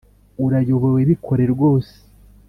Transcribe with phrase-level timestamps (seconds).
[0.45, 1.95] urayobowe bikore rwose